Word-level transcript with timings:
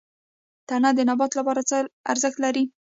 تنه 0.67 0.89
د 0.97 0.99
نبات 1.09 1.31
لپاره 1.39 1.61
څه 1.69 1.77
ارزښت 2.11 2.37
لري؟ 2.45 2.63